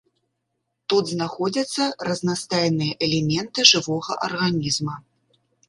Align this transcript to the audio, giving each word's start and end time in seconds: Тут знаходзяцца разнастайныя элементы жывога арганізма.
Тут 0.93 1.03
знаходзяцца 1.11 1.83
разнастайныя 2.09 2.97
элементы 3.11 3.69
жывога 3.75 4.21
арганізма. 4.33 5.01